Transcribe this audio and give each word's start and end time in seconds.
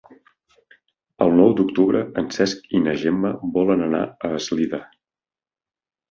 El 1.25 1.33
nou 1.39 1.51
d'octubre 1.59 1.99
en 2.21 2.29
Cesc 2.37 2.73
i 2.77 2.81
na 2.85 2.95
Gemma 3.01 3.31
volen 3.59 3.83
anar 3.89 4.01
a 4.07 4.33
Eslida. 4.39 4.81